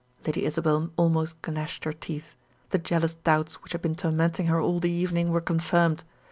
[0.25, 2.33] Lady Isabel almost gnashed her teeth;
[2.71, 6.03] the jealous doubts which had been tormenting her all the evening were confirmed.